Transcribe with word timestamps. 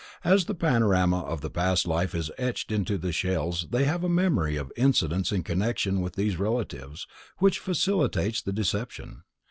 As 0.23 0.45
the 0.45 0.55
panorama 0.55 1.21
of 1.25 1.41
the 1.41 1.51
past 1.51 1.85
life 1.85 2.15
is 2.15 2.31
etched 2.39 2.71
into 2.71 2.97
the 2.97 3.11
shells 3.11 3.67
they 3.69 3.83
have 3.83 4.03
a 4.03 4.09
memory 4.09 4.55
of 4.55 4.73
incidents 4.75 5.31
in 5.31 5.43
connection 5.43 6.01
with 6.01 6.13
these 6.15 6.39
relatives, 6.39 7.05
which 7.37 7.59
facilitates 7.59 8.41
the 8.41 8.51
deception. 8.51 9.21